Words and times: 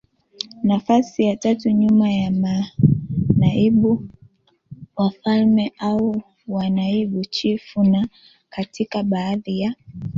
nafasi 0.63 1.23
ya 1.23 1.35
tatu 1.35 1.69
nyuma 1.69 2.11
ya 2.11 2.31
Manaibu 2.31 4.07
Wafalme 4.95 5.73
au 5.79 6.21
Manaibu 6.47 7.25
Chifu 7.25 7.83
na 7.83 8.07
katika 8.49 9.03
baadhi 9.03 9.59
ya 9.59 9.75